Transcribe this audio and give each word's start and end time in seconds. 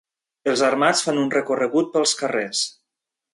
Els 0.53 0.63
armats 0.67 1.03
fan 1.07 1.19
un 1.25 1.29
recorregut 1.35 1.93
pels 1.99 2.15
carrers. 2.23 2.65